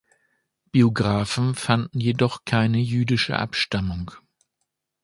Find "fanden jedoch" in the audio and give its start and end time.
1.53-2.43